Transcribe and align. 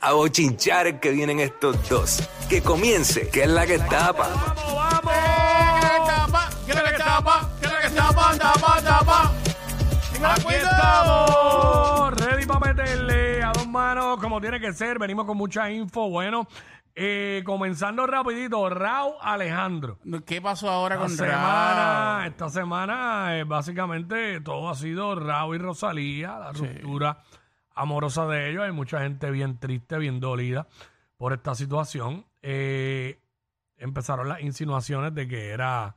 a 0.00 0.12
bochinchar 0.12 1.00
que 1.00 1.10
vienen 1.10 1.40
estos 1.40 1.88
dos. 1.88 2.28
Que 2.48 2.62
comience, 2.62 3.28
que 3.28 3.42
es 3.42 3.48
la 3.48 3.66
que 3.66 3.78
tapa. 3.78 4.28
¡Vamos, 4.28 4.74
vamos! 4.74 5.12
¿Quién 6.64 6.78
es 6.78 6.84
que 6.84 6.98
tapa? 6.98 7.50
¿Quién 7.60 7.72
es 7.72 7.90
que 7.90 7.96
tapa? 7.96 8.36
Tapa, 8.38 8.82
tapa. 8.82 9.32
Aquí 10.24 10.54
estamos, 10.54 12.14
ready 12.20 12.46
para 12.46 12.60
meterle 12.60 13.42
a 13.42 13.52
dos 13.52 13.66
manos 13.68 14.18
como 14.18 14.40
tiene 14.40 14.58
que 14.60 14.72
ser. 14.72 14.98
Venimos 14.98 15.26
con 15.26 15.36
mucha 15.36 15.70
info. 15.70 16.08
Bueno, 16.08 16.48
eh, 16.94 17.42
comenzando 17.44 18.06
rapidito, 18.06 18.68
Raúl 18.70 19.14
Alejandro. 19.20 19.98
¿Qué 20.26 20.40
pasó 20.40 20.70
ahora 20.70 20.94
Esta 20.96 21.06
con 21.06 21.16
semana, 21.16 22.16
Raúl? 22.18 22.26
esta 22.28 22.48
semana 22.48 23.38
eh, 23.38 23.44
básicamente 23.44 24.40
todo 24.40 24.70
ha 24.70 24.74
sido 24.74 25.14
Raúl 25.14 25.56
y 25.56 25.58
Rosalía, 25.58 26.38
la 26.38 26.52
ruptura 26.52 27.18
amorosa 27.76 28.26
de 28.26 28.50
ellos. 28.50 28.64
Hay 28.64 28.72
mucha 28.72 29.00
gente 29.02 29.30
bien 29.30 29.58
triste, 29.58 29.96
bien 29.98 30.18
dolida 30.18 30.66
por 31.16 31.32
esta 31.32 31.54
situación. 31.54 32.26
Eh, 32.42 33.20
empezaron 33.76 34.28
las 34.28 34.40
insinuaciones 34.40 35.14
de 35.14 35.28
que 35.28 35.50
era 35.50 35.94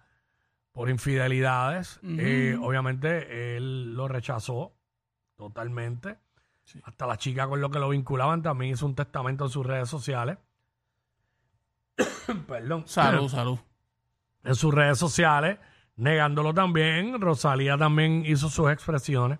por 0.71 0.89
infidelidades. 0.89 1.99
Eh, 2.03 2.55
obviamente 2.61 3.57
él 3.57 3.95
lo 3.95 4.07
rechazó 4.07 4.73
totalmente. 5.35 6.17
Hasta 6.83 7.07
la 7.07 7.17
chica 7.17 7.47
con 7.47 7.61
lo 7.61 7.71
que 7.71 7.79
lo 7.79 7.89
vinculaban 7.89 8.43
también 8.43 8.73
hizo 8.73 8.85
un 8.85 8.93
testamento 8.93 9.45
en 9.45 9.49
sus 9.49 9.65
redes 9.65 9.89
sociales. 9.89 10.37
Perdón 12.47 12.83
Salud, 12.87 13.27
salud. 13.27 13.59
en 14.43 14.55
sus 14.55 14.73
redes 14.73 14.99
sociales, 14.99 15.57
negándolo 15.95 16.53
también. 16.53 17.19
Rosalía 17.19 17.77
también 17.77 18.23
hizo 18.25 18.49
sus 18.49 18.69
expresiones. 18.69 19.39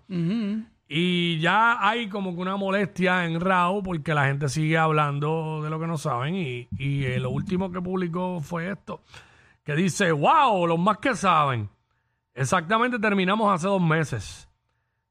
Y 0.92 1.40
ya 1.40 1.88
hay 1.88 2.10
como 2.10 2.34
que 2.34 2.42
una 2.42 2.58
molestia 2.58 3.24
en 3.26 3.40
Raúl 3.40 3.84
porque 3.84 4.16
la 4.16 4.26
gente 4.26 4.50
sigue 4.50 4.76
hablando 4.76 5.62
de 5.62 5.70
lo 5.70 5.80
que 5.80 5.86
no 5.86 6.00
saben. 6.00 6.34
Y, 6.34 6.68
y, 6.80 7.06
eh, 7.06 7.20
lo 7.20 7.30
último 7.30 7.72
que 7.72 7.80
publicó 7.80 8.40
fue 8.42 8.72
esto, 8.72 9.04
que 9.64 9.76
dice, 9.76 10.12
wow, 10.12 10.66
los 10.66 10.80
más 10.80 10.98
que 10.98 11.16
saben. 11.16 11.70
Exactamente 12.34 12.98
terminamos 12.98 13.54
hace 13.54 13.68
dos 13.68 13.82
meses. 13.82 14.50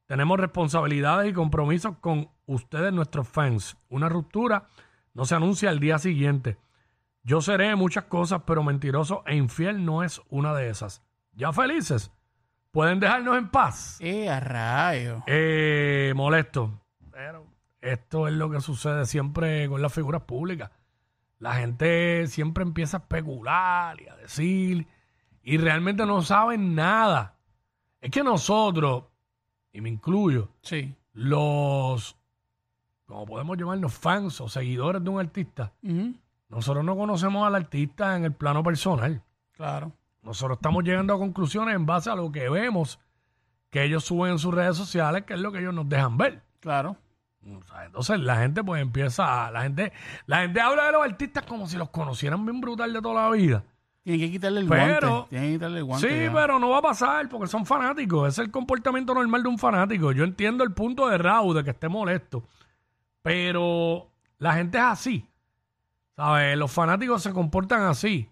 Tenemos 0.06 0.40
responsabilidades 0.40 1.30
y 1.30 1.32
compromisos 1.32 1.96
con 2.00 2.28
ustedes, 2.46 2.92
nuestros 2.92 3.28
fans. 3.28 3.76
Una 3.88 4.08
ruptura 4.08 4.66
no 5.14 5.26
se 5.26 5.36
anuncia 5.36 5.70
al 5.70 5.78
día 5.78 6.00
siguiente. 6.00 6.58
Yo 7.22 7.40
seré 7.40 7.76
muchas 7.76 8.04
cosas, 8.04 8.42
pero 8.44 8.64
mentiroso 8.64 9.22
e 9.26 9.36
infiel 9.36 9.84
no 9.84 10.02
es 10.02 10.20
una 10.28 10.54
de 10.54 10.70
esas. 10.70 11.04
Ya 11.34 11.52
felices. 11.52 12.10
Pueden 12.70 13.00
dejarnos 13.00 13.36
en 13.38 13.48
paz. 13.50 13.96
¡Eh, 14.00 14.28
a 14.28 14.40
rayo! 14.40 15.22
Eh, 15.26 16.12
molesto. 16.14 16.80
Pero 17.10 17.46
esto 17.80 18.28
es 18.28 18.34
lo 18.34 18.50
que 18.50 18.60
sucede 18.60 19.06
siempre 19.06 19.68
con 19.68 19.80
las 19.82 19.92
figuras 19.92 20.22
públicas. 20.22 20.70
La 21.38 21.54
gente 21.54 22.26
siempre 22.26 22.62
empieza 22.62 22.98
a 22.98 23.00
especular 23.00 24.00
y 24.00 24.08
a 24.08 24.16
decir 24.16 24.86
y 25.42 25.56
realmente 25.56 26.04
no 26.04 26.20
saben 26.22 26.74
nada. 26.74 27.34
Es 28.00 28.10
que 28.10 28.22
nosotros, 28.22 29.04
y 29.72 29.80
me 29.80 29.88
incluyo, 29.88 30.50
Sí. 30.62 30.94
los, 31.14 32.16
como 33.06 33.24
podemos 33.26 33.56
llamarnos 33.56 33.94
fans 33.94 34.40
o 34.40 34.48
seguidores 34.48 35.02
de 35.02 35.10
un 35.10 35.20
artista, 35.20 35.72
nosotros 36.48 36.84
no 36.84 36.96
conocemos 36.96 37.46
al 37.46 37.54
artista 37.54 38.16
en 38.16 38.24
el 38.24 38.32
plano 38.32 38.62
personal. 38.62 39.22
Claro. 39.52 39.92
Nosotros 40.28 40.58
estamos 40.58 40.84
llegando 40.84 41.14
a 41.14 41.18
conclusiones 41.18 41.74
en 41.74 41.86
base 41.86 42.10
a 42.10 42.14
lo 42.14 42.30
que 42.30 42.50
vemos 42.50 42.98
que 43.70 43.82
ellos 43.82 44.04
suben 44.04 44.32
en 44.32 44.38
sus 44.38 44.52
redes 44.52 44.76
sociales, 44.76 45.24
que 45.24 45.32
es 45.32 45.40
lo 45.40 45.50
que 45.50 45.60
ellos 45.60 45.72
nos 45.72 45.88
dejan 45.88 46.18
ver. 46.18 46.42
Claro. 46.60 46.96
O 47.56 47.62
sea, 47.66 47.86
entonces 47.86 48.20
la 48.20 48.36
gente 48.36 48.62
pues 48.62 48.82
empieza, 48.82 49.50
la 49.50 49.62
gente, 49.62 49.90
la 50.26 50.40
gente 50.42 50.60
habla 50.60 50.84
de 50.84 50.92
los 50.92 51.02
artistas 51.02 51.44
como 51.44 51.66
si 51.66 51.78
los 51.78 51.88
conocieran 51.88 52.44
bien 52.44 52.60
brutal 52.60 52.92
de 52.92 53.00
toda 53.00 53.22
la 53.22 53.30
vida. 53.30 53.64
Tienen 54.02 54.20
que 54.20 54.30
quitarle 54.32 54.60
el 54.60 54.68
Pero- 54.68 55.08
guante. 55.10 55.30
Tienen 55.30 55.48
que 55.48 55.54
quitarle 55.54 55.78
el 55.78 55.84
guante. 55.84 56.08
Sí, 56.10 56.24
ya. 56.26 56.32
pero 56.34 56.58
no 56.58 56.68
va 56.68 56.78
a 56.78 56.82
pasar 56.82 57.26
porque 57.30 57.46
son 57.46 57.64
fanáticos. 57.64 58.28
Es 58.28 58.38
el 58.38 58.50
comportamiento 58.50 59.14
normal 59.14 59.42
de 59.42 59.48
un 59.48 59.58
fanático. 59.58 60.12
Yo 60.12 60.24
entiendo 60.24 60.62
el 60.62 60.72
punto 60.72 61.08
de 61.08 61.16
Raúl 61.16 61.56
de 61.56 61.64
que 61.64 61.70
esté 61.70 61.88
molesto, 61.88 62.44
pero 63.22 64.08
la 64.38 64.52
gente 64.52 64.76
es 64.76 64.84
así. 64.84 65.26
¿Sabes? 66.16 66.58
Los 66.58 66.70
fanáticos 66.70 67.22
se 67.22 67.32
comportan 67.32 67.82
así. 67.84 68.28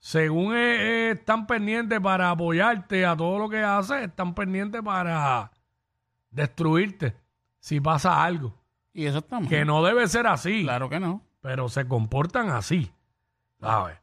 Según 0.00 0.56
eh, 0.56 0.58
eh, 0.58 1.10
están 1.10 1.46
pendientes 1.46 2.00
para 2.00 2.30
apoyarte 2.30 3.04
a 3.04 3.14
todo 3.14 3.38
lo 3.38 3.48
que 3.50 3.62
haces, 3.62 4.02
están 4.02 4.34
pendientes 4.34 4.82
para 4.82 5.50
destruirte 6.30 7.14
si 7.58 7.80
pasa 7.80 8.24
algo. 8.24 8.54
Y 8.94 9.04
eso 9.04 9.18
está 9.18 9.38
mal. 9.38 9.48
Que 9.48 9.64
no 9.64 9.84
debe 9.84 10.08
ser 10.08 10.26
así 10.26 10.64
Claro 10.64 10.88
que 10.88 10.98
no. 10.98 11.22
pero 11.42 11.68
se 11.68 11.86
comportan 11.86 12.48
así, 12.48 12.90
¿sabes? 13.60 13.98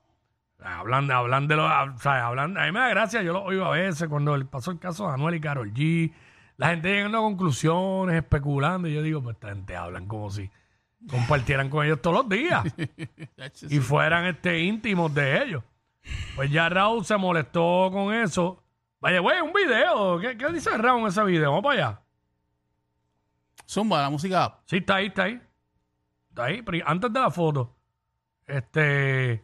Hablan, 0.63 1.09
hablan 1.11 1.47
de 1.47 1.55
los, 1.55 1.65
o 1.69 1.97
sea, 1.99 2.27
hablan, 2.27 2.57
a 2.57 2.65
mí 2.65 2.71
me 2.71 2.79
da 2.79 2.89
gracia, 2.89 3.21
yo 3.21 3.33
lo 3.33 3.43
oigo 3.43 3.65
a 3.65 3.71
veces 3.71 4.07
cuando 4.07 4.37
pasó 4.49 4.71
el 4.71 4.79
caso 4.79 5.07
de 5.07 5.13
Anuel 5.13 5.35
y 5.35 5.41
Carol 5.41 5.73
G, 5.73 6.11
la 6.57 6.69
gente 6.69 6.89
llegando 6.89 7.19
a 7.19 7.21
conclusiones, 7.21 8.15
especulando, 8.15 8.87
y 8.87 8.93
yo 8.93 9.01
digo, 9.01 9.21
pues 9.21 9.35
esta 9.35 9.49
gente 9.49 9.75
hablan 9.75 10.07
como 10.07 10.29
si 10.29 10.49
compartieran 11.09 11.69
con 11.69 11.85
ellos 11.85 12.01
todos 12.01 12.17
los 12.17 12.29
días 12.29 12.63
y 13.69 13.79
fueran 13.79 14.25
este 14.25 14.59
íntimos 14.61 15.13
de 15.13 15.43
ellos. 15.43 15.63
Pues 16.35 16.51
ya 16.51 16.69
Raúl 16.69 17.03
se 17.05 17.17
molestó 17.17 17.89
con 17.91 18.13
eso. 18.13 18.63
Vaya, 18.99 19.19
güey, 19.19 19.41
un 19.41 19.53
video. 19.53 20.19
¿Qué, 20.19 20.37
qué 20.37 20.47
dice 20.51 20.75
Raúl 20.77 21.01
en 21.01 21.07
ese 21.07 21.23
video? 21.23 21.49
Vamos 21.51 21.63
para 21.63 21.75
allá. 21.87 22.01
Zumba, 23.67 24.01
la 24.01 24.09
música. 24.09 24.59
Sí, 24.65 24.77
está 24.77 24.95
ahí, 24.95 25.07
está 25.07 25.23
ahí. 25.23 25.41
Está 26.29 26.45
ahí, 26.45 26.61
pero 26.61 26.87
antes 26.87 27.11
de 27.11 27.19
la 27.19 27.31
foto. 27.31 27.75
Este. 28.45 29.43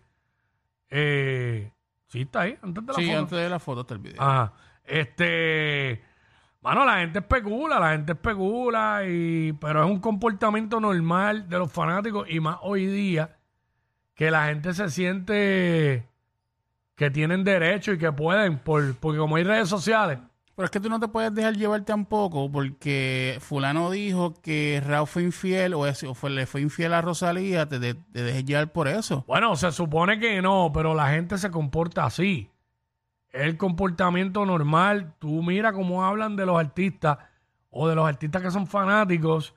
Eh, 0.89 1.71
sí, 2.07 2.21
está 2.21 2.41
ahí, 2.41 2.57
antes 2.61 2.85
de 2.85 2.93
la 2.93 2.99
Sí, 2.99 3.05
foto. 3.07 3.19
antes 3.19 3.37
de 3.39 3.49
la 3.49 3.59
foto 3.59 3.81
está 3.81 3.93
el 3.95 3.99
video. 3.99 4.21
Ajá. 4.21 4.53
Este. 4.85 6.03
Mano, 6.61 6.85
la 6.85 6.99
gente 6.99 7.19
especula, 7.19 7.77
la 7.79 7.91
gente 7.91 8.13
especula, 8.13 9.01
y, 9.05 9.51
pero 9.53 9.83
es 9.83 9.89
un 9.91 9.99
comportamiento 9.99 10.79
normal 10.79 11.49
de 11.49 11.57
los 11.59 11.69
fanáticos 11.69 12.29
y 12.29 12.39
más 12.39 12.57
hoy 12.61 12.85
día 12.85 13.35
que 14.15 14.31
la 14.31 14.45
gente 14.45 14.73
se 14.73 14.89
siente 14.89 16.07
que 16.95 17.09
tienen 17.11 17.43
derecho 17.43 17.93
y 17.93 17.97
que 17.97 18.11
pueden, 18.11 18.59
por, 18.59 18.95
porque 18.97 19.17
como 19.19 19.35
hay 19.35 19.43
redes 19.43 19.67
sociales, 19.69 20.19
Pero 20.55 20.65
es 20.65 20.71
que 20.71 20.79
tú 20.79 20.87
no 20.89 20.99
te 20.99 21.07
puedes 21.07 21.33
dejar 21.33 21.55
llevar 21.55 21.81
tampoco 21.81 22.51
porque 22.51 23.37
fulano 23.41 23.89
dijo 23.89 24.35
que 24.41 24.81
Raúl 24.85 25.07
fue 25.07 25.23
infiel 25.23 25.73
o, 25.73 25.87
es- 25.87 26.03
o 26.03 26.13
fue, 26.13 26.29
le 26.29 26.45
fue 26.45 26.61
infiel 26.61 26.93
a 26.93 27.01
Rosalía, 27.01 27.67
te, 27.67 27.79
te 27.79 28.23
dejes 28.23 28.45
llevar 28.45 28.71
por 28.71 28.87
eso. 28.87 29.23
Bueno, 29.27 29.55
se 29.55 29.71
supone 29.71 30.19
que 30.19 30.39
no, 30.43 30.69
pero 30.71 30.93
la 30.93 31.09
gente 31.09 31.37
se 31.39 31.49
comporta 31.49 32.05
así. 32.05 32.51
Es 33.31 33.41
el 33.41 33.57
comportamiento 33.57 34.45
normal. 34.45 35.15
Tú 35.17 35.41
mira 35.41 35.73
cómo 35.73 36.05
hablan 36.05 36.35
de 36.35 36.45
los 36.45 36.59
artistas 36.59 37.17
o 37.71 37.87
de 37.87 37.95
los 37.95 38.07
artistas 38.07 38.43
que 38.43 38.51
son 38.51 38.67
fanáticos 38.67 39.55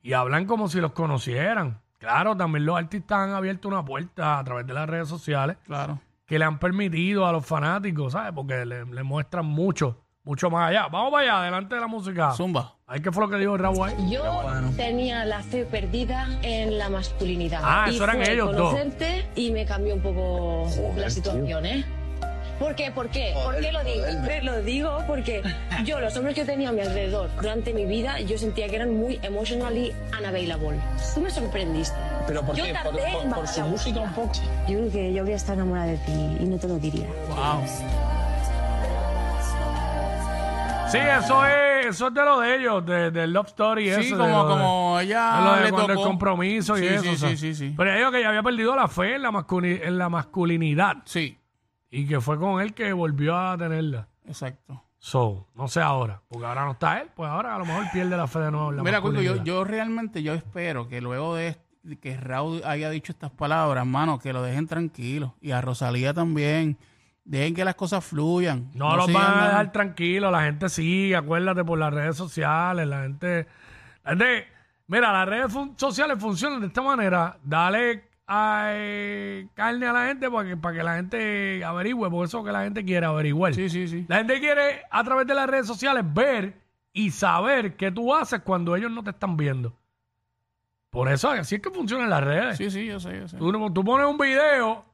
y 0.00 0.12
hablan 0.12 0.44
como 0.46 0.68
si 0.68 0.80
los 0.80 0.92
conocieran. 0.92 1.80
Claro, 1.98 2.36
también 2.36 2.64
los 2.66 2.76
artistas 2.78 3.18
han 3.18 3.30
abierto 3.34 3.66
una 3.66 3.84
puerta 3.84 4.38
a 4.38 4.44
través 4.44 4.64
de 4.68 4.74
las 4.74 4.88
redes 4.88 5.08
sociales 5.08 5.56
Claro. 5.64 5.98
Que 6.26 6.38
le 6.38 6.44
han 6.44 6.58
permitido 6.58 7.26
a 7.26 7.32
los 7.32 7.46
fanáticos, 7.46 8.12
¿sabes? 8.12 8.32
Porque 8.34 8.66
le, 8.66 8.84
le 8.84 9.02
muestran 9.02 9.46
mucho, 9.46 10.04
mucho 10.24 10.50
más 10.50 10.70
allá. 10.70 10.88
Vamos 10.88 11.12
para 11.12 11.22
allá, 11.22 11.40
adelante 11.42 11.74
de 11.76 11.80
la 11.80 11.86
música. 11.86 12.32
Zumba. 12.32 12.74
Ahí 12.88 13.00
qué 13.00 13.10
fue 13.10 13.24
lo 13.24 13.30
que 13.30 13.36
dijo 13.38 13.56
Raúl 13.56 13.88
ahí. 13.88 14.10
Yo 14.10 14.22
tenía 14.76 15.24
la 15.24 15.42
fe 15.42 15.64
perdida 15.64 16.28
en 16.42 16.78
la 16.78 16.88
masculinidad. 16.88 17.60
Ah, 17.64 17.86
y 17.90 17.94
eso 17.94 18.04
eran 18.04 18.16
fue 18.16 18.32
ellos 18.32 18.56
dos. 18.56 18.70
conocerte 18.72 19.28
y 19.34 19.50
me 19.50 19.64
cambió 19.66 19.94
un 19.94 20.02
poco 20.02 20.68
la 20.96 21.10
situación, 21.10 21.66
¿eh? 21.66 21.84
¿Por 22.58 22.74
qué? 22.74 22.90
¿Por 22.90 23.08
qué? 23.10 23.34
¿Por 23.44 23.60
qué 23.60 23.70
lo 23.70 23.84
digo? 23.84 24.04
Lo 24.42 24.62
digo 24.62 24.98
porque 25.06 25.42
yo, 25.84 26.00
los 26.00 26.16
hombres 26.16 26.34
que 26.34 26.44
tenía 26.44 26.70
a 26.70 26.72
mi 26.72 26.80
alrededor 26.80 27.28
durante 27.40 27.74
mi 27.74 27.84
vida, 27.84 28.18
yo 28.20 28.38
sentía 28.38 28.66
que 28.68 28.76
eran 28.76 28.94
muy 28.96 29.20
emotionally 29.22 29.92
unavailable. 30.18 30.80
Tú 31.14 31.20
me 31.20 31.30
sorprendiste. 31.30 31.94
¿Pero 32.26 32.42
por 32.42 32.56
Yo 32.56 32.64
qué? 32.64 32.72
¿Por, 32.72 32.82
tardé 32.96 33.12
por- 33.12 33.22
en 33.24 33.30
por 33.30 33.46
su 33.46 33.60
la 33.60 33.66
música 33.66 34.00
un 34.00 34.12
poco? 34.12 34.32
Yo 34.68 34.78
creo 34.78 34.90
que 34.90 35.12
yo 35.12 35.20
habría 35.20 35.36
estado 35.36 35.54
enamorada 35.60 35.86
de 35.88 35.98
ti 35.98 36.36
y 36.40 36.44
no 36.44 36.58
te 36.58 36.66
lo 36.68 36.78
diría. 36.78 37.06
Wow. 37.28 37.62
Sí, 40.88 40.98
eso 40.98 41.44
es, 41.44 41.86
eso 41.88 42.08
es 42.08 42.14
de 42.14 42.22
lo 42.24 42.40
de 42.40 42.56
ellos, 42.56 42.86
de, 42.86 43.10
del 43.10 43.32
Love 43.32 43.48
Story. 43.48 43.92
Sí, 43.92 44.10
de 44.12 44.16
como, 44.16 44.44
de- 44.44 44.50
como 44.54 44.98
de 44.98 45.04
ella 45.04 45.40
lo 45.40 45.56
de 45.56 45.62
le 45.64 45.70
cuando 45.72 45.92
el 45.92 45.98
tocó. 45.98 46.08
compromiso 46.08 46.78
y 46.78 46.80
Sí, 46.80 46.86
eso. 46.86 47.02
sí, 47.02 47.08
o 47.08 47.16
sea. 47.16 47.28
sí, 47.30 47.36
sí, 47.36 47.54
sí. 47.54 47.74
Pero 47.76 47.92
ellos 47.94 48.12
que 48.12 48.20
ya 48.22 48.28
había 48.28 48.42
perdido 48.42 48.74
la 48.76 48.86
fe 48.88 49.16
en 49.16 49.22
la, 49.22 49.30
masculi- 49.32 49.80
en 49.82 49.98
la 49.98 50.08
masculinidad 50.08 50.94
Sí, 51.04 51.38
y 51.90 52.06
que 52.06 52.20
fue 52.20 52.38
con 52.38 52.60
él 52.60 52.74
que 52.74 52.92
volvió 52.92 53.36
a 53.36 53.56
tenerla. 53.56 54.08
exacto. 54.26 54.82
So, 54.98 55.46
no 55.54 55.68
sé 55.68 55.80
ahora, 55.80 56.20
porque 56.26 56.46
ahora 56.46 56.64
no 56.64 56.72
está 56.72 57.00
él, 57.00 57.08
pues 57.14 57.30
ahora 57.30 57.54
a 57.54 57.58
lo 57.58 57.64
mejor 57.64 57.84
pierde 57.92 58.16
la 58.16 58.26
fe 58.26 58.40
de 58.40 58.50
nuevo 58.50 58.70
en 58.70 58.78
la 58.78 58.82
Mira, 58.82 59.00
Cuico, 59.00 59.20
yo, 59.20 59.62
realmente 59.62 60.22
yo 60.22 60.34
espero 60.34 60.88
que 60.88 61.00
luego 61.00 61.36
de 61.36 61.56
que 62.00 62.16
Raúl 62.16 62.62
haya 62.64 62.90
dicho 62.90 63.12
estas 63.12 63.30
palabras, 63.30 63.86
mano, 63.86 64.18
que 64.18 64.32
lo 64.32 64.42
dejen 64.42 64.66
tranquilo. 64.66 65.36
Y 65.40 65.52
a 65.52 65.60
Rosalía 65.60 66.12
también. 66.12 66.76
Dejen 67.24 67.54
que 67.54 67.64
las 67.64 67.76
cosas 67.76 68.04
fluyan. 68.04 68.70
No, 68.74 68.96
los 68.96 69.06
sigan 69.06 69.22
van 69.22 69.38
a 69.40 69.46
dejar 69.46 69.72
tranquilos, 69.72 70.32
la 70.32 70.42
gente 70.42 70.68
sigue, 70.68 71.14
acuérdate 71.14 71.64
por 71.64 71.78
las 71.78 71.92
redes 71.94 72.16
sociales, 72.16 72.86
la 72.88 73.02
gente, 73.02 73.46
la 74.04 74.10
gente, 74.10 74.46
Mira, 74.88 75.12
las 75.12 75.28
redes 75.28 75.52
fun- 75.52 75.74
sociales 75.76 76.18
funcionan 76.18 76.60
de 76.60 76.68
esta 76.68 76.82
manera. 76.82 77.36
Dale 77.44 78.05
eh, 78.28 79.48
carne 79.54 79.86
a 79.86 79.92
la 79.92 80.06
gente 80.06 80.30
para 80.30 80.48
que, 80.48 80.56
para 80.56 80.76
que 80.76 80.82
la 80.82 80.96
gente 80.96 81.64
averigüe, 81.64 82.10
porque 82.10 82.26
eso 82.26 82.44
que 82.44 82.52
la 82.52 82.64
gente 82.64 82.84
quiere 82.84 83.06
averiguar. 83.06 83.54
Sí, 83.54 83.68
sí, 83.68 83.86
sí. 83.88 84.04
La 84.08 84.18
gente 84.18 84.40
quiere, 84.40 84.82
a 84.90 85.04
través 85.04 85.26
de 85.26 85.34
las 85.34 85.48
redes 85.48 85.66
sociales, 85.66 86.04
ver 86.12 86.60
y 86.92 87.10
saber 87.10 87.76
qué 87.76 87.90
tú 87.92 88.14
haces 88.14 88.40
cuando 88.40 88.74
ellos 88.74 88.90
no 88.90 89.04
te 89.04 89.10
están 89.10 89.36
viendo. 89.36 89.76
Por 90.90 91.10
eso, 91.10 91.30
así 91.30 91.56
es 91.56 91.60
que 91.60 91.70
funcionan 91.70 92.08
las 92.08 92.24
redes. 92.24 92.56
Sí, 92.56 92.70
sí, 92.70 92.86
yo 92.86 92.98
sé, 92.98 93.18
yo 93.18 93.28
sé. 93.28 93.36
Tú, 93.36 93.70
tú 93.70 93.84
pones 93.84 94.06
un 94.06 94.16
video 94.16 94.84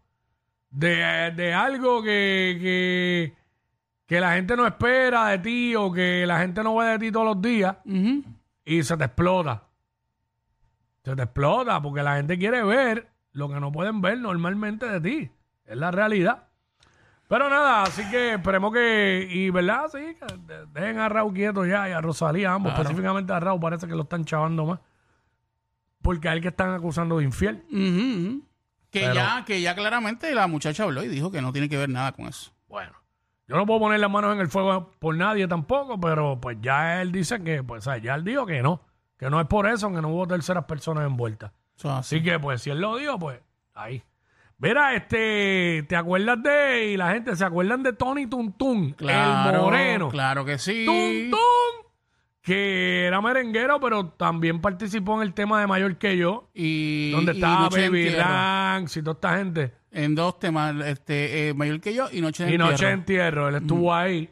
de, 0.71 1.33
de 1.37 1.55
algo 1.55 2.03
que, 2.03 2.59
que, 2.61 3.35
que 4.07 4.21
la 4.21 4.35
gente 4.35 4.57
no 4.57 4.67
espera 4.67 5.29
de 5.29 5.39
ti 5.39 5.77
o 5.77 5.93
que 5.93 6.27
la 6.27 6.41
gente 6.41 6.63
no 6.65 6.75
ve 6.77 6.87
de 6.87 6.99
ti 6.99 7.13
todos 7.13 7.27
los 7.27 7.41
días 7.41 7.77
y 8.65 8.83
se 8.83 8.97
te 8.97 9.05
explota. 9.05 9.63
Se 11.05 11.15
te 11.15 11.23
explota 11.23 11.81
porque 11.81 12.03
la 12.03 12.17
gente 12.17 12.37
quiere 12.37 12.65
ver 12.65 13.12
lo 13.33 13.49
que 13.49 13.61
no 13.61 13.73
pueden 13.73 14.01
ver 14.01 14.19
normalmente 14.19 14.87
de 14.89 15.01
ti. 15.01 15.31
Es 15.65 15.77
la 15.77 15.91
realidad. 15.91 16.49
Pero 17.29 17.49
nada, 17.49 17.85
así 17.85 18.03
que 18.11 18.35
esperemos 18.35 18.73
que, 18.75 19.27
y 19.31 19.49
verdad, 19.51 19.85
sí, 19.91 19.99
que 20.19 20.37
de- 20.47 20.67
dejen 20.67 20.99
a 20.99 21.09
Raúl 21.09 21.33
quieto 21.33 21.65
ya 21.65 21.89
y 21.89 21.93
a 21.93 22.01
Rosalía, 22.03 22.53
ambos, 22.53 22.73
específicamente 22.83 23.33
a 23.33 23.41
Raúl, 23.41 23.59
parece 23.61 23.87
que 23.87 23.95
lo 23.95 24.03
están 24.03 24.25
chavando 24.27 24.67
más. 24.67 24.81
Porque 26.03 26.29
a 26.29 26.33
él 26.35 26.41
que 26.43 26.49
están 26.49 26.71
acusando 26.75 27.19
de 27.19 27.25
infiel. 27.25 27.65
Ujú, 27.71 27.79
ujú. 27.79 28.43
Que 28.91 29.01
ya, 29.15 29.45
que 29.47 29.61
ya 29.63 29.75
claramente 29.75 30.35
la 30.35 30.47
muchacha 30.47 30.83
habló 30.83 31.03
y 31.03 31.09
dijo 31.09 31.31
que 31.31 31.41
no 31.41 31.53
tiene 31.53 31.69
que 31.71 31.79
ver 31.79 31.89
nada 31.89 32.13
con 32.13 32.27
eso. 32.27 32.53
Bueno, 32.69 32.93
yo 33.49 33.57
no 33.57 33.65
puedo 33.65 33.81
poner 33.81 34.01
las 34.01 34.11
manos 34.11 34.35
en 34.35 34.41
el 34.41 34.49
fuego 34.49 34.91
por 34.99 35.17
nadie 35.17 35.49
tampoco, 35.49 35.99
pero 35.99 36.39
pues 36.39 36.59
ya 36.61 37.01
él 37.01 37.13
dice 37.13 37.43
que, 37.43 37.63
pues, 37.63 37.89
ya 38.03 38.15
él 38.15 38.25
dijo 38.25 38.45
que 38.45 38.61
no, 38.63 38.83
que 39.17 39.31
no 39.31 39.41
es 39.41 39.47
por 39.47 39.67
eso, 39.67 39.89
que 39.91 40.03
no 40.03 40.09
hubo 40.09 40.27
terceras 40.27 40.65
personas 40.65 41.07
envueltas. 41.07 41.53
Eso 41.83 41.89
es 41.89 41.95
así. 41.99 42.17
Así 42.17 42.25
que, 42.25 42.39
pues, 42.39 42.63
si 42.63 42.71
él 42.71 42.81
lo 42.81 42.97
dijo, 42.97 43.19
pues, 43.19 43.41
ahí. 43.75 44.03
Mira, 44.59 44.95
este, 44.95 45.85
¿te 45.89 45.97
acuerdas 45.97 46.41
de, 46.41 46.93
y 46.93 46.97
la 46.97 47.11
gente 47.11 47.35
se 47.35 47.45
acuerdan 47.45 47.83
de 47.83 47.95
Tony 47.95 48.29
Tuntun, 48.29 48.95
el 49.01 49.61
moreno? 49.61 50.09
Claro 50.09 50.45
que 50.45 50.57
sí. 50.59 50.85
Tuntun, 50.87 51.41
que 52.41 53.07
era 53.07 53.21
merenguero, 53.21 53.81
pero 53.81 54.11
también 54.11 54.61
participó 54.61 55.17
en 55.17 55.23
el 55.23 55.35
tema 55.35 55.61
de 55.61 55.67
Mayor 55.67 55.97
que 55.97 56.17
yo, 56.17 56.49
Y, 56.55 57.11
donde 57.11 57.33
y 57.33 57.35
estaba 57.35 57.63
Noche 57.63 57.81
de 57.81 57.89
Baby 57.89 58.07
Entierro. 58.07 58.29
Ranks 58.29 58.97
y 58.97 59.03
toda 59.03 59.15
esta 59.15 59.37
gente. 59.39 59.75
En 59.91 60.15
dos 60.15 60.39
temas, 60.39 60.77
este, 60.87 61.49
eh, 61.49 61.55
mayor 61.55 61.81
que 61.81 61.93
yo 61.93 62.07
y 62.13 62.21
Noche 62.21 62.45
de 62.45 62.55
y 62.55 62.59
Noche 62.59 62.87
de 62.87 62.93
Entierro. 62.93 63.49
Entierro, 63.49 63.49
él 63.49 63.55
estuvo 63.57 63.93
ahí. 63.93 64.31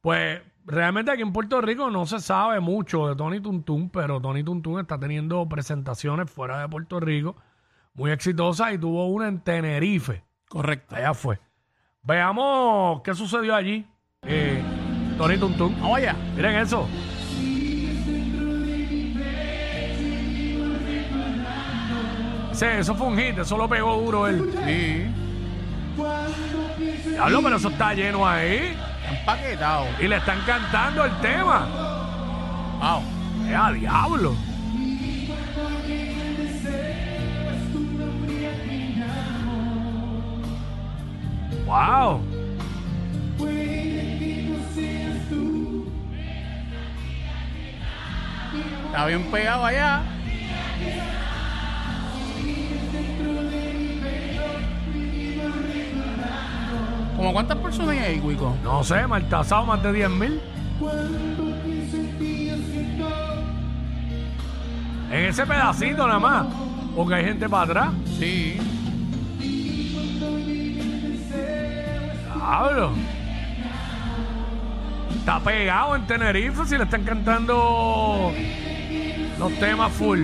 Pues 0.00 0.40
realmente 0.68 1.10
aquí 1.10 1.22
en 1.22 1.32
Puerto 1.32 1.60
Rico 1.60 1.90
no 1.90 2.06
se 2.06 2.20
sabe 2.20 2.60
mucho 2.60 3.08
de 3.08 3.16
Tony 3.16 3.40
Tuntun, 3.40 3.90
pero 3.90 4.20
Tony 4.20 4.42
Tuntun 4.44 4.80
está 4.80 4.98
teniendo 4.98 5.48
presentaciones 5.48 6.30
fuera 6.30 6.60
de 6.60 6.68
Puerto 6.68 7.00
Rico 7.00 7.36
muy 7.94 8.10
exitosas 8.12 8.72
y 8.74 8.78
tuvo 8.78 9.06
una 9.08 9.26
en 9.28 9.40
Tenerife. 9.40 10.22
Correcto. 10.48 10.94
Allá 10.94 11.14
fue. 11.14 11.40
Veamos 12.02 13.02
qué 13.02 13.12
sucedió 13.14 13.54
allí. 13.56 13.84
Eh, 14.22 14.62
Tony 15.18 15.36
Tuntun. 15.36 15.74
Vamos 15.80 15.98
allá. 15.98 16.14
Miren 16.36 16.54
eso. 16.56 16.86
Ese- 22.52 22.78
eso 22.80 22.94
fue 22.94 23.06
un 23.06 23.18
hit, 23.18 23.38
eso 23.38 23.56
lo 23.56 23.68
pegó 23.68 23.96
duro 24.00 24.26
él. 24.26 24.50
Sí. 24.66 25.06
Diablo, 27.10 27.40
pero 27.42 27.56
eso 27.56 27.68
está 27.68 27.94
lleno 27.94 28.26
ahí. 28.26 28.76
Empaquetado. 29.10 29.86
Y 30.00 30.08
le 30.08 30.16
están 30.16 30.40
cantando 30.46 31.04
el 31.04 31.12
tema. 31.20 31.66
Wow. 32.80 33.02
¡Eh, 33.46 33.54
a 33.54 33.72
diablo! 33.72 34.34
¡Wow! 41.66 42.20
Está 48.86 49.06
bien 49.06 49.30
pegado 49.30 49.66
allá. 49.66 50.17
¿Como 57.28 57.34
cuántas 57.34 57.58
personas 57.58 57.90
hay 57.90 57.98
ahí, 57.98 58.20
Wico? 58.20 58.56
No 58.64 58.82
sé, 58.82 59.06
maltasado 59.06 59.66
más 59.66 59.82
de 59.82 59.92
10 59.92 60.08
mil. 60.08 60.40
En 65.10 65.24
ese 65.26 65.44
pedacito 65.44 66.06
nada 66.06 66.18
más. 66.18 66.46
Porque 66.96 67.16
hay 67.16 67.24
gente 67.26 67.46
para 67.46 67.64
atrás. 67.64 67.88
Sí. 68.18 68.58
Diablo. 72.34 72.92
Está 75.18 75.40
pegado 75.40 75.96
en 75.96 76.06
Tenerife 76.06 76.64
si 76.64 76.78
le 76.78 76.84
están 76.84 77.04
cantando 77.04 78.32
los 79.38 79.52
temas 79.58 79.92
full. 79.92 80.20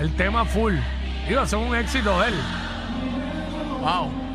El 0.00 0.10
tema 0.16 0.46
full. 0.46 0.72
Digo, 1.28 1.42
es 1.42 1.52
un 1.52 1.76
éxito 1.76 2.18
de 2.18 2.28
él. 2.28 2.34
Wow. 3.82 4.25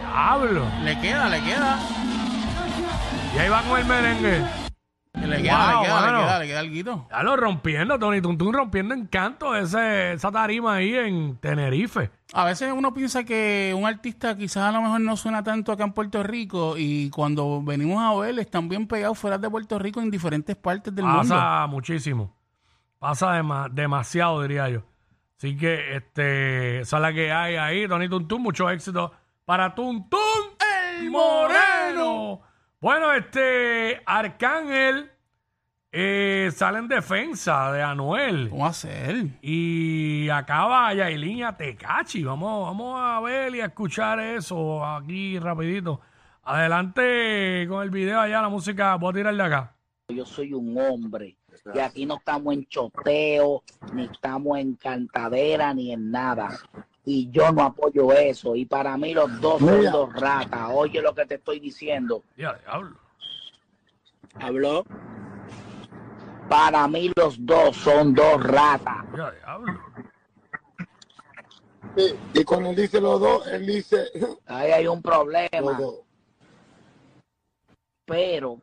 Diablo. 0.00 0.64
Le 0.84 0.98
queda, 1.00 1.28
le 1.28 1.40
queda. 1.42 1.78
Y 3.34 3.38
ahí 3.38 3.48
va 3.48 3.62
con 3.62 3.78
el 3.80 3.84
merengue. 3.86 4.42
Le 5.14 5.42
queda, 5.42 5.72
Wow, 5.72 5.80
le 5.82 5.86
queda, 5.86 6.00
mano. 6.00 6.18
le 6.18 6.24
queda, 6.24 6.38
le 6.40 6.46
queda 6.46 6.60
algo. 6.60 7.08
Ya 7.10 7.22
lo 7.22 7.36
rompiendo, 7.36 7.98
Tony 7.98 8.20
Tuntun 8.20 8.52
rompiendo 8.52 8.94
encanto 8.94 9.56
ese, 9.56 10.12
esa 10.12 10.30
tarima 10.30 10.74
ahí 10.74 10.94
en 10.94 11.36
Tenerife. 11.38 12.10
A 12.32 12.44
veces 12.44 12.72
uno 12.76 12.92
piensa 12.92 13.24
que 13.24 13.74
un 13.76 13.86
artista 13.86 14.36
quizás 14.36 14.64
a 14.64 14.72
lo 14.72 14.82
mejor 14.82 15.00
no 15.00 15.16
suena 15.16 15.42
tanto 15.42 15.72
acá 15.72 15.84
en 15.84 15.92
Puerto 15.92 16.22
Rico 16.22 16.74
y 16.76 17.10
cuando 17.10 17.62
venimos 17.62 18.02
a 18.02 18.14
ver 18.20 18.38
están 18.38 18.68
bien 18.68 18.86
pegados 18.86 19.18
fuera 19.18 19.38
de 19.38 19.48
Puerto 19.48 19.78
Rico 19.78 20.00
en 20.00 20.10
diferentes 20.10 20.56
partes 20.56 20.94
del 20.94 21.04
mundo. 21.04 21.20
Pasa 21.34 21.66
muchísimo. 21.68 22.34
Pasa 23.04 23.36
dema- 23.36 23.68
demasiado, 23.68 24.40
diría 24.40 24.66
yo. 24.70 24.80
Así 25.36 25.58
que 25.58 25.94
este, 25.94 26.80
esa 26.80 26.96
es 26.96 27.02
la 27.02 27.12
que 27.12 27.30
hay 27.30 27.56
ahí, 27.56 27.86
Tony 27.86 28.08
Tuntun. 28.08 28.40
Mucho 28.40 28.70
éxito 28.70 29.12
para 29.44 29.74
Tuntun 29.74 30.18
el 30.96 31.10
Moreno. 31.10 32.40
Bueno, 32.80 33.12
este 33.12 34.00
Arcángel 34.06 35.10
eh, 35.92 36.48
sale 36.54 36.78
en 36.78 36.88
defensa 36.88 37.70
de 37.72 37.82
Anuel. 37.82 38.48
¿Cómo 38.48 38.66
hacer? 38.66 39.26
Y 39.42 40.30
acaba 40.30 40.94
Yailin 40.94 41.36
y 41.38 41.42
a 41.42 41.54
Tecachi. 41.54 42.24
Vamos, 42.24 42.68
vamos 42.68 42.98
a 43.02 43.20
ver 43.20 43.54
y 43.54 43.60
a 43.60 43.66
escuchar 43.66 44.18
eso 44.18 44.82
aquí 44.82 45.38
rapidito. 45.38 46.00
Adelante 46.42 47.66
con 47.68 47.82
el 47.82 47.90
video 47.90 48.18
allá, 48.18 48.40
la 48.40 48.48
música. 48.48 48.94
Voy 48.94 49.10
a 49.10 49.12
tirar 49.14 49.36
de 49.36 49.42
acá. 49.42 49.74
yo 50.08 50.24
soy 50.24 50.54
un 50.54 50.74
hombre 50.78 51.36
y 51.72 51.78
aquí 51.78 52.04
no 52.04 52.16
estamos 52.16 52.52
en 52.52 52.66
choteo, 52.66 53.62
ni 53.92 54.04
estamos 54.04 54.58
en 54.58 54.74
cantadera, 54.74 55.72
ni 55.72 55.92
en 55.92 56.10
nada. 56.10 56.58
Y 57.06 57.30
yo 57.30 57.52
no 57.52 57.62
apoyo 57.62 58.12
eso. 58.12 58.54
Y 58.54 58.66
para 58.66 58.96
mí 58.96 59.14
los 59.14 59.40
dos 59.40 59.60
son 59.60 59.84
dos 59.90 60.12
ratas. 60.12 60.70
Oye 60.72 61.00
lo 61.00 61.14
que 61.14 61.24
te 61.26 61.36
estoy 61.36 61.60
diciendo. 61.60 62.22
Ya, 62.36 62.54
diablo. 62.54 62.98
¿Habló? 64.34 64.84
Para 66.48 66.86
mí 66.88 67.10
los 67.16 67.44
dos 67.44 67.76
son 67.76 68.14
dos 68.14 68.42
ratas. 68.42 69.04
Ya, 69.16 69.30
diablo. 69.30 69.80
Sí, 71.96 72.14
Y 72.34 72.44
cuando 72.44 72.70
él 72.70 72.76
dice 72.76 73.00
los 73.00 73.20
dos, 73.20 73.46
él 73.46 73.66
dice 73.66 74.06
Ahí 74.46 74.70
hay 74.72 74.86
un 74.86 75.00
problema. 75.00 75.78
Pero 78.04 78.60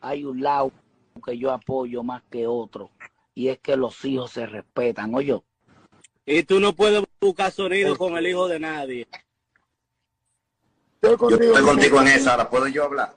hay 0.00 0.24
un 0.24 0.42
lado 0.42 0.72
que 1.20 1.36
yo 1.38 1.50
apoyo 1.52 2.02
más 2.02 2.22
que 2.30 2.46
otro. 2.46 2.90
Y 3.34 3.48
es 3.48 3.58
que 3.58 3.76
los 3.76 4.04
hijos 4.04 4.30
se 4.30 4.46
respetan. 4.46 5.14
Oye, 5.14 5.40
Y 6.24 6.42
tú 6.44 6.60
no 6.60 6.72
puedes 6.74 7.02
buscar 7.20 7.50
sonido 7.50 7.96
con 7.96 8.16
el 8.16 8.26
hijo 8.26 8.46
de 8.48 8.60
nadie. 8.60 9.08
Estoy 11.00 11.30
Yo 11.30 11.36
estoy 11.36 11.64
contigo 11.64 12.00
en 12.00 12.08
esa, 12.08 12.32
ahora 12.32 12.48
puedo 12.48 12.68
yo 12.68 12.84
hablar. 12.84 13.14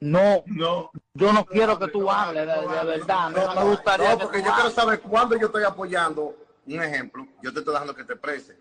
no, 0.00 0.42
No. 0.46 0.90
yo 1.14 1.32
no 1.32 1.44
quiero 1.46 1.78
que 1.78 1.86
tú 1.88 2.10
hables 2.10 2.46
de, 2.46 2.52
de 2.52 2.84
verdad. 2.84 3.30
No 3.30 3.54
me 3.54 3.70
gustaría 3.70 4.10
No, 4.10 4.18
que 4.18 4.24
porque 4.24 4.40
tú 4.40 4.46
yo 4.46 4.54
quiero 4.54 4.70
saber 4.70 5.00
cuándo 5.00 5.36
yo 5.36 5.46
estoy 5.46 5.62
apoyando 5.62 6.34
un 6.66 6.82
ejemplo. 6.82 7.26
Yo 7.42 7.52
te 7.52 7.60
estoy 7.60 7.74
dejando 7.74 7.94
que 7.94 8.04
te 8.04 8.14
exprese. 8.14 8.56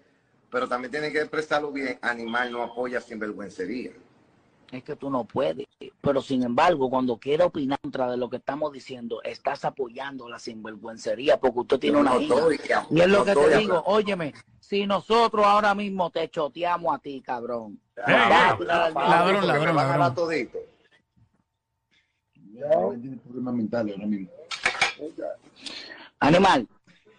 Pero 0.51 0.67
también 0.67 0.91
tienen 0.91 1.11
que 1.11 1.19
expresarlo 1.21 1.71
bien. 1.71 1.97
Animal 2.01 2.51
no 2.51 2.61
apoya 2.61 2.99
sin 3.01 3.17
vergüencería. 3.17 3.93
Es 4.71 4.83
que 4.83 4.95
tú 4.95 5.09
no 5.09 5.25
puedes. 5.25 5.67
Pero 6.01 6.21
sin 6.21 6.43
embargo, 6.43 6.89
cuando 6.89 7.17
quiere 7.17 7.43
opinar 7.43 7.79
contra 7.81 8.09
de 8.09 8.17
lo 8.17 8.29
que 8.29 8.37
estamos 8.37 8.71
diciendo, 8.71 9.21
estás 9.23 9.65
apoyando 9.65 10.29
la 10.29 10.39
sinvergüencería 10.39 11.39
porque 11.39 11.59
usted 11.59 11.79
tiene 11.79 11.99
una 11.99 12.13
no 12.15 12.21
hija. 12.21 12.35
estoy, 12.35 12.59
Y 12.91 13.01
es 13.01 13.07
lo 13.07 13.19
no 13.19 13.25
que 13.25 13.33
te 13.35 13.57
digo, 13.57 13.83
óyeme, 13.85 14.33
si 14.59 14.87
nosotros 14.87 15.45
ahora 15.45 15.75
mismo 15.75 16.09
te 16.09 16.29
choteamos 16.29 16.95
a 16.95 16.99
ti, 16.99 17.21
cabrón. 17.21 17.79
Ey, 17.97 18.03
vas 18.13 18.31
a 18.31 18.51
ey. 18.53 18.57
tirar 18.59 18.81
al 18.83 18.93
Ladrón, 18.93 19.47
ladrón, 19.47 19.75
ladrón. 19.75 20.15
todito. 20.15 20.57
Tiene 22.53 23.17
problemas 23.17 23.53
mentales 23.55 23.95
ahora 23.95 24.07
mismo. 24.07 24.29
Animal, 26.19 26.67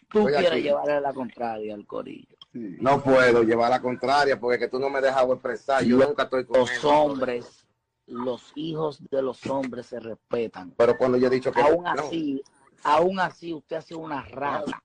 tú 0.08 0.24
quieres 0.24 0.52
aquí. 0.52 0.62
llevarle 0.62 1.00
la 1.00 1.12
contraria 1.12 1.74
al 1.74 1.84
corillo. 1.86 2.31
No 2.52 3.02
puedo 3.02 3.42
llevar 3.42 3.70
la 3.70 3.80
contraria 3.80 4.38
porque 4.38 4.58
que 4.58 4.68
tú 4.68 4.78
no 4.78 4.90
me 4.90 5.00
dejas 5.00 5.24
expresar. 5.28 5.82
Yo 5.84 5.96
nunca 5.96 6.24
estoy 6.24 6.44
con 6.44 6.60
Los 6.60 6.70
él. 6.70 6.80
hombres, 6.84 7.66
los 8.06 8.52
hijos 8.54 9.00
de 9.10 9.22
los 9.22 9.46
hombres 9.46 9.86
se 9.86 9.98
respetan. 10.00 10.72
Pero 10.76 10.96
cuando 10.98 11.16
yo 11.16 11.28
he 11.28 11.30
dicho 11.30 11.50
que 11.50 11.62
Aún 11.62 11.82
no. 11.84 11.90
así, 11.90 12.42
aún 12.82 13.20
así 13.20 13.54
usted 13.54 13.76
ha 13.76 13.82
sido 13.82 14.00
una 14.00 14.22
rata. 14.22 14.82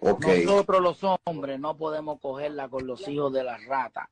Nosotros 0.00 0.80
los 0.80 0.98
hombres 1.26 1.58
no 1.58 1.76
podemos 1.76 2.20
cogerla 2.20 2.68
con 2.68 2.86
los 2.86 3.06
hijos 3.08 3.32
de 3.32 3.42
las 3.42 3.64
ratas. 3.66 4.06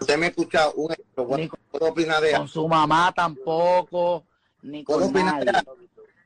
Usted 0.00 0.16
me 0.18 0.26
ha 0.26 0.28
escuchado 0.30 0.72
un 0.74 0.92
ejemplo. 0.92 1.26
Bueno, 1.26 1.44
Ni 1.44 1.50
¿Puedo 1.70 1.90
opinar 1.92 2.22
de 2.22 2.32
Con 2.32 2.48
su 2.48 2.66
mamá 2.66 3.12
tampoco, 3.14 4.24
ni 4.62 4.82
¿Puedo 4.82 5.12
con 5.12 5.12
nadie. 5.24 5.52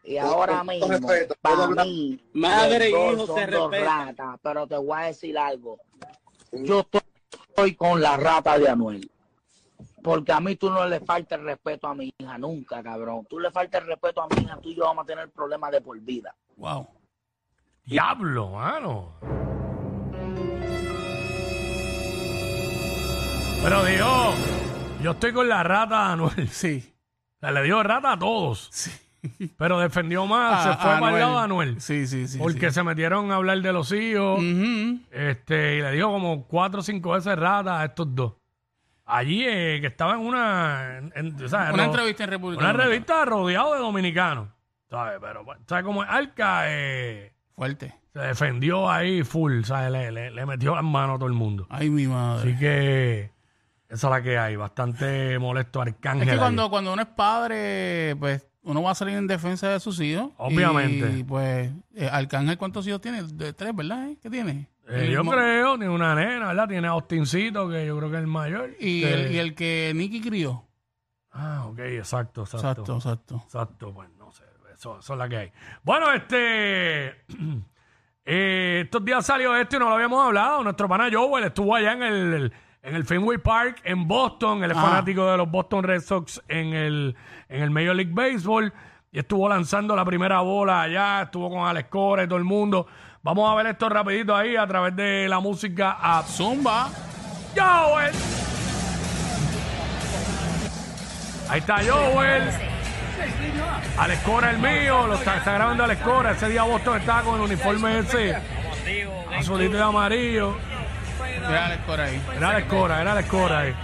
Y 0.06 0.18
ahora 0.18 0.58
con 0.58 0.68
mismo, 0.68 0.86
respeto, 0.86 1.34
¿puedo 1.42 1.68
para 1.68 1.84
mí, 1.84 2.20
Madre 2.32 2.90
y 2.90 2.92
hijo 2.92 3.26
son 3.26 3.38
se 3.38 3.46
dos 3.48 3.70
ratas, 3.72 4.38
pero 4.40 4.66
te 4.66 4.76
voy 4.76 4.98
a 5.00 5.06
decir 5.06 5.36
algo. 5.36 5.80
Yo 6.52 6.80
estoy, 6.80 7.00
estoy 7.48 7.74
con 7.74 8.00
la 8.00 8.16
rata 8.16 8.56
de 8.56 8.68
Anuel. 8.68 9.10
Porque 10.04 10.30
a 10.30 10.38
mí 10.38 10.54
tú 10.54 10.70
no 10.70 10.86
le 10.86 11.00
falta 11.00 11.34
el 11.34 11.42
respeto 11.42 11.88
a 11.88 11.94
mi 11.96 12.14
hija, 12.16 12.38
nunca, 12.38 12.80
cabrón. 12.84 13.26
Tú 13.28 13.40
le 13.40 13.50
falta 13.50 13.78
el 13.78 13.86
respeto 13.86 14.22
a 14.22 14.28
mi 14.28 14.44
hija, 14.44 14.56
tú 14.62 14.68
y 14.68 14.76
yo 14.76 14.84
vamos 14.84 15.02
a 15.02 15.06
tener 15.06 15.28
problemas 15.30 15.72
de 15.72 15.80
por 15.80 15.98
vida. 15.98 16.32
Wow. 16.56 16.86
Diablo, 17.84 18.50
mano. 18.50 19.12
Pero 23.60 23.84
dijo, 23.84 24.34
yo 25.02 25.10
estoy 25.10 25.32
con 25.32 25.48
la 25.48 25.64
rata 25.64 25.96
de 25.96 26.12
Anuel. 26.12 26.48
Sí. 26.52 26.94
O 27.36 27.40
sea, 27.40 27.50
le 27.50 27.64
dio 27.64 27.82
rata 27.82 28.12
a 28.12 28.18
todos. 28.18 28.70
Pero 29.56 29.78
defendió 29.80 30.26
más, 30.26 30.62
se 30.64 30.68
A- 30.70 30.76
fue 30.76 30.92
a 30.94 31.00
para 31.00 31.14
el 31.14 31.20
lado 31.20 31.38
de 31.38 31.44
Anuel. 31.44 31.80
Sí, 31.80 32.06
sí, 32.06 32.26
sí. 32.28 32.38
porque 32.38 32.68
sí. 32.68 32.74
se 32.74 32.82
metieron 32.82 33.30
a 33.32 33.36
hablar 33.36 33.60
de 33.60 33.72
los 33.72 33.92
hijos. 33.92 34.40
Este, 35.10 35.76
y 35.76 35.82
le 35.82 35.90
dijo 35.92 36.10
como 36.10 36.44
cuatro 36.46 36.80
o 36.80 36.82
cinco 36.82 37.12
veces 37.12 37.36
rata 37.38 37.80
a 37.80 37.84
estos 37.86 38.14
dos. 38.14 38.34
Allí 39.04 39.44
eh, 39.46 39.78
que 39.80 39.86
estaba 39.86 40.14
en 40.14 40.20
una, 40.20 40.98
en- 41.14 41.42
o 41.42 41.48
sea, 41.48 41.70
Una 41.72 41.84
ro- 41.84 41.90
entrevista 41.90 42.24
en 42.24 42.30
República 42.30 42.60
una 42.60 42.72
Dominicana. 42.72 42.90
revista 42.90 43.24
rodeado 43.24 43.74
de 43.74 43.78
dominicanos. 43.80 44.48
¿Sabes? 44.90 45.18
Pero, 45.20 45.44
pues, 45.44 45.58
¿sabes 45.66 45.84
cómo 45.84 46.02
es? 46.02 46.10
Alca 46.10 46.62
eh, 46.66 47.32
Fuerte. 47.54 47.94
se 48.12 48.18
defendió 48.20 48.90
ahí 48.90 49.22
full, 49.22 49.62
¿sabes? 49.64 49.90
Le, 49.92 50.10
le- 50.10 50.30
le 50.30 50.46
metió 50.46 50.74
las 50.74 50.84
manos 50.84 51.16
a 51.16 51.18
todo 51.18 51.28
el 51.28 51.34
mundo. 51.34 51.66
Ay, 51.70 51.88
mi 51.90 52.06
madre. 52.06 52.50
Así 52.50 52.58
que 52.58 53.30
esa 53.88 54.06
es 54.08 54.10
la 54.10 54.22
que 54.22 54.38
hay. 54.38 54.56
Bastante 54.56 55.38
molesto 55.38 55.80
Arcángel. 55.80 56.22
Es 56.22 56.26
que 56.28 56.32
ahí. 56.32 56.38
cuando, 56.38 56.68
cuando 56.70 56.92
uno 56.92 57.02
es 57.02 57.08
padre, 57.08 58.16
pues 58.18 58.44
uno 58.66 58.82
va 58.82 58.90
a 58.90 58.94
salir 58.94 59.16
en 59.16 59.26
defensa 59.26 59.68
de 59.70 59.80
sus 59.80 59.98
hijos. 60.00 60.30
Obviamente. 60.36 61.18
Y 61.18 61.24
pues, 61.24 61.70
eh, 61.94 62.08
Arcángel, 62.10 62.58
¿cuántos 62.58 62.86
hijos 62.86 63.00
tiene? 63.00 63.22
De 63.22 63.52
tres, 63.52 63.74
¿verdad? 63.74 64.10
eh? 64.10 64.16
¿Qué 64.22 64.28
tiene? 64.28 64.68
Eh, 64.88 65.10
yo 65.10 65.24
creo, 65.24 65.76
tiene 65.78 65.88
una 65.92 66.14
nena, 66.14 66.48
¿verdad? 66.48 66.68
Tiene 66.68 66.86
a 66.86 66.90
Austincito, 66.90 67.68
que 67.68 67.86
yo 67.86 67.96
creo 67.96 68.10
que 68.10 68.16
es 68.16 68.20
el 68.22 68.26
mayor. 68.28 68.70
Y, 68.78 69.00
Que- 69.02 69.12
el, 69.26 69.32
y 69.34 69.38
el 69.38 69.54
que 69.54 69.92
Nicky 69.96 70.20
crió. 70.20 70.64
Ah, 71.32 71.64
ok, 71.66 71.78
exacto, 71.80 72.42
exacto. 72.42 72.68
Exacto, 72.82 72.96
exacto. 72.96 73.42
Exacto, 73.44 73.92
pues 73.94 74.08
no 74.18 74.30
sé, 74.32 74.44
eso, 74.74 74.98
eso 75.00 75.12
es 75.12 75.18
la 75.18 75.28
que 75.28 75.36
hay. 75.36 75.52
Bueno, 75.82 76.12
este. 76.12 77.08
eh, 78.24 78.82
estos 78.84 79.04
días 79.04 79.24
salió 79.26 79.56
esto 79.56 79.76
y 79.76 79.78
no 79.78 79.88
lo 79.88 79.94
habíamos 79.94 80.24
hablado. 80.24 80.62
Nuestro 80.64 80.88
pana 80.88 81.08
Joel 81.12 81.44
estuvo 81.44 81.74
allá 81.74 81.92
en 81.92 82.02
el, 82.02 82.52
en 82.86 82.94
el 82.94 83.04
Fenway 83.04 83.38
Park 83.38 83.80
en 83.84 84.06
Boston. 84.06 84.62
Él 84.62 84.70
es 84.70 84.76
Ah. 84.76 84.80
fanático 84.82 85.26
de 85.30 85.36
los 85.36 85.50
Boston 85.50 85.82
Red 85.82 86.00
Sox 86.02 86.40
en 86.48 86.72
el, 86.72 87.16
en 87.48 87.62
el 87.62 87.70
Major 87.70 87.96
League 87.96 88.12
Baseball. 88.14 88.72
Y 89.10 89.18
estuvo 89.18 89.48
lanzando 89.48 89.96
la 89.96 90.04
primera 90.04 90.40
bola 90.40 90.82
allá. 90.82 91.22
Estuvo 91.22 91.50
con 91.50 91.66
Alex 91.66 91.88
Cora 91.88 92.22
y 92.24 92.26
todo 92.28 92.38
el 92.38 92.44
mundo. 92.44 92.86
Vamos 93.22 93.50
a 93.50 93.54
ver 93.56 93.66
esto 93.66 93.88
rapidito 93.88 94.36
ahí 94.36 94.54
a 94.54 94.66
través 94.68 94.94
de 94.94 95.26
la 95.28 95.40
música 95.40 95.96
a 96.00 96.22
Zumba. 96.22 96.88
Joel. 97.56 98.12
Ahí 101.48 101.58
está 101.60 101.76
Joel. 101.84 102.42
Alex 103.98 104.20
Cora 104.22 104.50
el 104.50 104.58
mío, 104.58 105.06
lo 105.06 105.14
está, 105.14 105.38
está 105.38 105.52
grabando 105.54 105.82
Alex 105.84 106.02
Cora. 106.02 106.30
Ese 106.32 106.48
día 106.50 106.62
Boston 106.62 106.98
estaba 106.98 107.22
con 107.22 107.36
el 107.36 107.40
uniforme 107.42 107.98
ese 108.00 108.36
azulito 109.36 109.76
y 109.76 109.80
amarillo. 109.80 110.56
Mira 111.46 111.66
Alex 111.66 111.82
por 111.84 112.00
ahí. 112.00 112.22
Era 112.36 112.50
Alex 112.50 112.68
Cora, 112.68 113.00
era 113.02 113.12
Alex 113.12 113.28
Cora 113.28 113.58
ahí. 113.60 113.74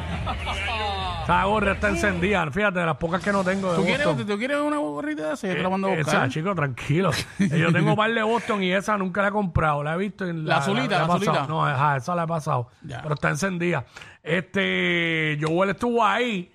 Esa 1.25 1.45
gorra 1.45 1.73
está 1.73 1.89
encendida, 1.89 2.51
fíjate, 2.51 2.81
de 2.81 2.87
las 2.87 2.97
pocas 2.97 3.23
que 3.23 3.31
no 3.33 3.45
tengo 3.45 3.71
de 3.73 3.77
¿Tú 3.79 3.85
quieres, 3.85 4.07
Boston. 4.07 4.27
¿Tú 4.27 4.39
quieres 4.39 4.57
una 4.59 4.79
gorrita 4.79 5.29
de 5.29 5.35
esa? 5.35 5.47
Yo 5.49 5.55
te 5.55 5.63
la 5.63 5.69
mando 5.71 5.87
a 5.89 5.93
Eh, 5.93 5.97
buscar. 5.99 6.15
Esa, 6.17 6.29
chico, 6.29 6.55
tranquilo. 6.55 7.11
Yo 7.39 7.73
tengo 7.73 7.91
un 7.91 7.97
par 7.97 8.13
de 8.13 8.23
Boston 8.23 8.63
y 8.65 8.73
esa 8.73 8.99
nunca 8.99 9.23
la 9.23 9.29
he 9.29 9.31
comprado. 9.31 9.85
La 9.85 9.95
he 9.95 9.99
visto 9.99 10.27
en 10.27 10.45
La 10.47 10.57
azulita, 10.57 10.97
he 10.97 10.99
la 10.99 11.07
pasado. 11.07 11.31
azulita. 11.31 11.47
No, 11.47 11.65
ajá, 11.65 11.97
esa 11.97 12.15
la 12.17 12.25
he 12.25 12.27
pasado. 12.27 12.69
Ya. 12.83 13.03
Pero 13.03 13.15
está 13.15 13.29
encendida. 13.31 13.85
Este, 14.23 15.39
Joel 15.41 15.71
estuvo 15.71 16.05
ahí 16.05 16.51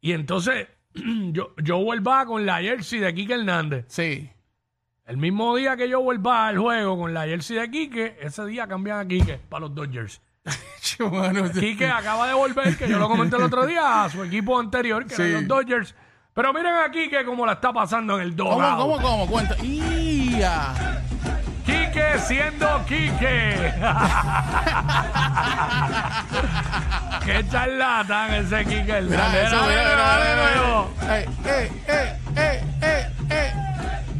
y 0.00 0.12
entonces 0.12 0.66
yo, 0.94 1.52
Joel 1.64 2.06
va 2.06 2.26
con 2.26 2.44
la 2.44 2.60
jersey 2.60 2.98
de 2.98 3.14
Kike 3.14 3.34
Hernández. 3.34 3.84
Sí. 3.88 4.28
El 5.06 5.16
mismo 5.16 5.54
día 5.56 5.76
que 5.76 5.90
Joel 5.92 6.24
va 6.26 6.48
al 6.48 6.58
juego 6.58 6.98
con 6.98 7.14
la 7.14 7.22
jersey 7.22 7.56
de 7.56 7.70
Kike, 7.70 8.16
ese 8.20 8.44
día 8.46 8.66
cambian 8.66 8.98
a 8.98 9.06
Kike 9.06 9.38
para 9.48 9.60
los 9.60 9.74
Dodgers. 9.74 10.20
Chico, 10.80 11.10
mano, 11.10 11.50
Quique 11.50 11.88
acaba 11.90 12.26
de 12.28 12.34
volver, 12.34 12.76
que 12.76 12.88
yo 12.88 12.98
lo 12.98 13.08
comenté 13.08 13.36
el 13.36 13.42
otro 13.42 13.66
día, 13.66 14.04
a 14.04 14.10
su 14.10 14.22
equipo 14.24 14.58
anterior, 14.58 15.04
que 15.06 15.14
Sí. 15.14 15.22
eran 15.22 15.34
los 15.34 15.46
Dodgers. 15.48 15.94
Pero 16.34 16.52
miren 16.52 16.74
a 16.74 16.90
Quique 16.90 17.24
cómo 17.24 17.44
la 17.46 17.52
está 17.54 17.72
pasando 17.72 18.16
en 18.16 18.22
el 18.28 18.36
¿Cómo, 18.36 18.50
dogado. 18.52 18.82
cómo, 18.82 19.00
cómo? 19.02 19.26
Cuenta. 19.26 19.56
¡Ia! 19.62 20.72
Quique 21.66 22.18
siendo 22.20 22.84
Quique. 22.86 23.72
Qué 27.24 27.44
charlatán 27.50 28.34
ese 28.34 28.64
Quique 28.64 28.82
Mira 28.82 28.98
Hernández. 28.98 29.46
eso, 29.48 29.56
mira, 29.68 29.82
mira, 29.82 29.96
Dale, 29.96 30.36
nuevo. 30.36 30.90
mira. 31.02 31.18
¡Eh, 31.18 31.28
eh, 31.44 31.70
eh, 31.88 32.16
eh, 32.36 32.62
eh, 32.82 33.06
eh! 33.30 33.52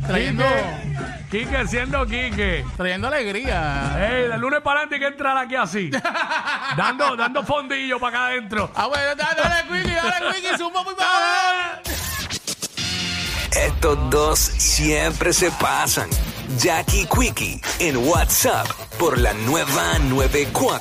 Trayendo, 0.06 0.44
Quique, 0.44 0.87
Quique 1.30 1.66
siendo 1.66 2.06
Quique. 2.06 2.64
trayendo 2.76 3.08
alegría. 3.08 3.96
Ey, 3.98 4.28
de 4.28 4.38
lunes 4.38 4.60
para 4.62 4.80
adelante 4.80 4.94
hay 4.94 5.00
que 5.00 5.06
entrar 5.08 5.36
aquí 5.36 5.56
así. 5.56 5.90
dando, 6.76 7.16
dando 7.16 7.42
fondillo 7.44 8.00
para 8.00 8.16
acá 8.16 8.26
adentro. 8.28 8.70
Ah, 8.74 8.86
bueno, 8.86 9.14
dale, 9.14 9.42
dale, 9.42 9.62
Quickie, 9.68 9.94
dale, 9.94 10.34
Quickie, 10.34 10.56
zumba 10.56 10.82
muy 10.82 10.94
para 10.94 11.82
Estos 13.50 14.10
dos 14.10 14.38
siempre 14.38 15.34
se 15.34 15.50
pasan. 15.50 16.08
Jackie 16.56 17.06
Quickie 17.06 17.60
en 17.78 17.96
WhatsApp 18.08 18.66
por 18.98 19.18
la 19.18 19.34
nueva 19.34 19.98
94. 19.98 20.80